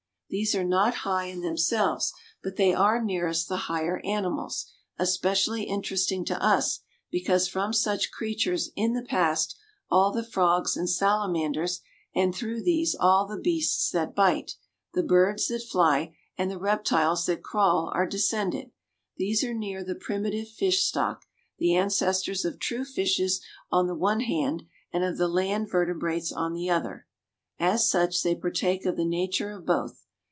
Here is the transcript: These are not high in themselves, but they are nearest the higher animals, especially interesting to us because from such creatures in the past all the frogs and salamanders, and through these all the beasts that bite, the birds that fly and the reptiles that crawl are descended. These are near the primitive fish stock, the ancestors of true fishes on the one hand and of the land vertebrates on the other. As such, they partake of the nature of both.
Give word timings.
These 0.33 0.55
are 0.55 0.63
not 0.63 0.93
high 1.03 1.25
in 1.25 1.41
themselves, 1.41 2.13
but 2.41 2.55
they 2.55 2.73
are 2.73 3.03
nearest 3.03 3.49
the 3.49 3.57
higher 3.67 3.99
animals, 4.05 4.71
especially 4.97 5.63
interesting 5.63 6.23
to 6.23 6.41
us 6.41 6.79
because 7.11 7.49
from 7.49 7.73
such 7.73 8.13
creatures 8.13 8.71
in 8.77 8.93
the 8.93 9.03
past 9.03 9.59
all 9.89 10.09
the 10.13 10.23
frogs 10.23 10.77
and 10.77 10.89
salamanders, 10.89 11.81
and 12.15 12.33
through 12.33 12.63
these 12.63 12.95
all 12.97 13.27
the 13.27 13.37
beasts 13.41 13.89
that 13.91 14.15
bite, 14.15 14.53
the 14.93 15.03
birds 15.03 15.49
that 15.49 15.67
fly 15.69 16.15
and 16.37 16.49
the 16.49 16.57
reptiles 16.57 17.25
that 17.25 17.43
crawl 17.43 17.91
are 17.93 18.07
descended. 18.07 18.71
These 19.17 19.43
are 19.43 19.53
near 19.53 19.83
the 19.83 19.95
primitive 19.95 20.47
fish 20.47 20.85
stock, 20.85 21.23
the 21.57 21.75
ancestors 21.75 22.45
of 22.45 22.57
true 22.57 22.85
fishes 22.85 23.43
on 23.69 23.85
the 23.87 23.95
one 23.95 24.21
hand 24.21 24.63
and 24.93 25.03
of 25.03 25.17
the 25.17 25.27
land 25.27 25.69
vertebrates 25.69 26.31
on 26.31 26.53
the 26.53 26.69
other. 26.69 27.05
As 27.59 27.89
such, 27.89 28.23
they 28.23 28.33
partake 28.33 28.85
of 28.85 28.95
the 28.95 29.03
nature 29.03 29.51
of 29.51 29.65
both. 29.65 29.97